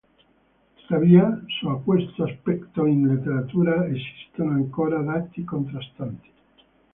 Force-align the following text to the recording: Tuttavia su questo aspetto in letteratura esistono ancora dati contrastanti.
Tuttavia 0.77 1.43
su 1.59 1.79
questo 1.85 2.23
aspetto 2.23 2.87
in 2.87 3.05
letteratura 3.05 3.85
esistono 3.85 4.49
ancora 4.53 4.99
dati 5.03 5.43
contrastanti. 5.43 6.31